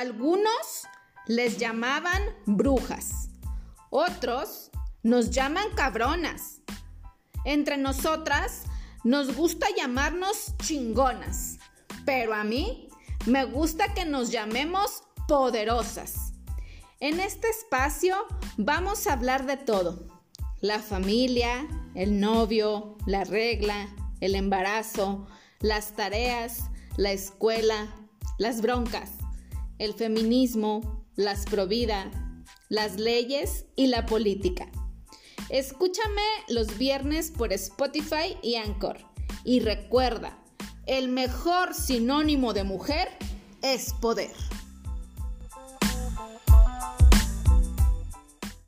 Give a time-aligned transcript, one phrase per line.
[0.00, 0.88] Algunos
[1.26, 3.28] les llamaban brujas,
[3.90, 4.70] otros
[5.02, 6.62] nos llaman cabronas.
[7.44, 8.62] Entre nosotras
[9.04, 11.58] nos gusta llamarnos chingonas,
[12.06, 12.88] pero a mí
[13.26, 16.32] me gusta que nos llamemos poderosas.
[17.00, 18.16] En este espacio
[18.56, 20.06] vamos a hablar de todo.
[20.62, 25.26] La familia, el novio, la regla, el embarazo,
[25.58, 27.94] las tareas, la escuela,
[28.38, 29.10] las broncas,
[29.80, 32.10] el feminismo, las provida,
[32.68, 34.70] las leyes y la política.
[35.48, 38.98] Escúchame los viernes por Spotify y Anchor.
[39.42, 40.38] Y recuerda,
[40.86, 43.08] el mejor sinónimo de mujer
[43.62, 44.30] es poder.